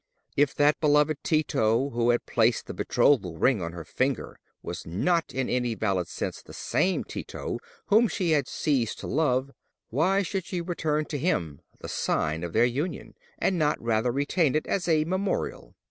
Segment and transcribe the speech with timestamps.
[0.35, 5.31] If that beloved Tito who had placed the betrothal ring on her finger was not
[5.31, 9.51] in any valid sense the same Tito whom she had ceased to love,
[9.89, 14.55] why should she return to him the sign of their union, and not rather retain
[14.55, 15.75] it as a memorial?